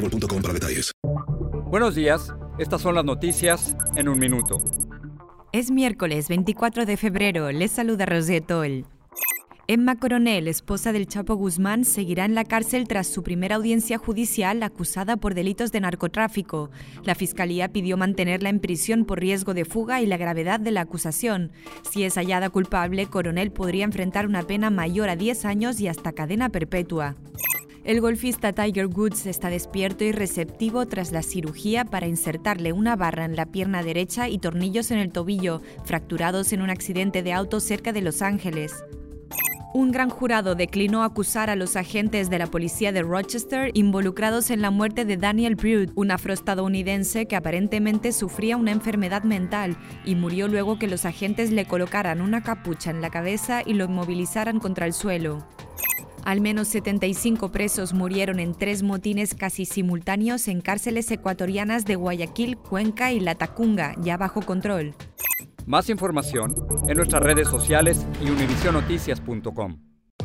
boostmobile.com 0.00 0.42
para 0.42 0.54
detalles. 0.54 0.92
Buenos 1.66 1.94
días, 1.94 2.34
estas 2.58 2.80
son 2.80 2.94
las 2.94 3.04
noticias 3.04 3.76
en 3.96 4.08
un 4.08 4.18
minuto. 4.18 4.58
Es 5.52 5.70
miércoles 5.70 6.28
24 6.28 6.86
de 6.86 6.96
febrero, 6.96 7.50
les 7.52 7.72
saluda 7.72 8.06
Rosé 8.06 8.40
Toll. 8.40 8.86
Emma 9.66 10.00
Coronel, 10.00 10.48
esposa 10.48 10.92
del 10.92 11.06
Chapo 11.06 11.36
Guzmán, 11.36 11.84
seguirá 11.84 12.24
en 12.24 12.34
la 12.34 12.44
cárcel 12.44 12.88
tras 12.88 13.06
su 13.06 13.22
primera 13.22 13.54
audiencia 13.54 13.98
judicial 13.98 14.64
acusada 14.64 15.16
por 15.16 15.34
delitos 15.34 15.70
de 15.70 15.80
narcotráfico. 15.80 16.70
La 17.04 17.14
Fiscalía 17.14 17.68
pidió 17.68 17.96
mantenerla 17.96 18.48
en 18.48 18.58
prisión 18.58 19.04
por 19.04 19.20
riesgo 19.20 19.54
de 19.54 19.64
fuga 19.64 20.02
y 20.02 20.06
la 20.06 20.16
gravedad 20.16 20.58
de 20.58 20.72
la 20.72 20.80
acusación. 20.80 21.52
Si 21.88 22.02
es 22.02 22.16
hallada 22.16 22.50
culpable, 22.50 23.06
Coronel 23.06 23.52
podría 23.52 23.84
enfrentar 23.84 24.26
una 24.26 24.42
pena 24.42 24.70
mayor 24.70 25.08
a 25.08 25.14
10 25.14 25.44
años 25.44 25.78
y 25.78 25.86
hasta 25.86 26.10
cadena 26.12 26.48
perpetua. 26.48 27.14
El 27.90 28.00
golfista 28.00 28.52
Tiger 28.52 28.86
Woods 28.86 29.26
está 29.26 29.50
despierto 29.50 30.04
y 30.04 30.12
receptivo 30.12 30.86
tras 30.86 31.10
la 31.10 31.22
cirugía 31.22 31.84
para 31.84 32.06
insertarle 32.06 32.72
una 32.72 32.94
barra 32.94 33.24
en 33.24 33.34
la 33.34 33.46
pierna 33.46 33.82
derecha 33.82 34.28
y 34.28 34.38
tornillos 34.38 34.92
en 34.92 34.98
el 34.98 35.10
tobillo, 35.10 35.60
fracturados 35.84 36.52
en 36.52 36.62
un 36.62 36.70
accidente 36.70 37.24
de 37.24 37.32
auto 37.32 37.58
cerca 37.58 37.92
de 37.92 38.00
Los 38.00 38.22
Ángeles. 38.22 38.84
Un 39.74 39.90
gran 39.90 40.08
jurado 40.08 40.54
declinó 40.54 41.02
acusar 41.02 41.50
a 41.50 41.56
los 41.56 41.74
agentes 41.74 42.30
de 42.30 42.38
la 42.38 42.46
policía 42.46 42.92
de 42.92 43.02
Rochester 43.02 43.72
involucrados 43.74 44.50
en 44.50 44.62
la 44.62 44.70
muerte 44.70 45.04
de 45.04 45.16
Daniel 45.16 45.56
Brood, 45.56 45.90
un 45.96 46.12
afroestadounidense 46.12 47.26
que 47.26 47.34
aparentemente 47.34 48.12
sufría 48.12 48.56
una 48.56 48.70
enfermedad 48.70 49.24
mental 49.24 49.76
y 50.04 50.14
murió 50.14 50.46
luego 50.46 50.78
que 50.78 50.86
los 50.86 51.04
agentes 51.06 51.50
le 51.50 51.64
colocaran 51.64 52.20
una 52.20 52.44
capucha 52.44 52.92
en 52.92 53.00
la 53.00 53.10
cabeza 53.10 53.64
y 53.66 53.74
lo 53.74 53.86
inmovilizaran 53.86 54.60
contra 54.60 54.86
el 54.86 54.92
suelo. 54.92 55.44
Al 56.24 56.40
menos 56.40 56.68
75 56.68 57.50
presos 57.50 57.92
murieron 57.92 58.40
en 58.40 58.54
tres 58.54 58.82
motines 58.82 59.34
casi 59.34 59.64
simultáneos 59.64 60.48
en 60.48 60.60
cárceles 60.60 61.10
ecuatorianas 61.10 61.84
de 61.84 61.96
Guayaquil, 61.96 62.56
Cuenca 62.56 63.12
y 63.12 63.20
Latacunga, 63.20 63.94
ya 64.02 64.16
bajo 64.16 64.42
control. 64.42 64.94
Más 65.66 65.88
información 65.88 66.54
en 66.88 66.96
nuestras 66.96 67.22
redes 67.22 67.48
sociales 67.48 68.06
y 68.24 68.30
univisionoticias.com. 68.30 69.89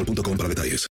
boostmobile.com 0.00 0.36
para 0.36 0.48
detalles. 0.48 0.88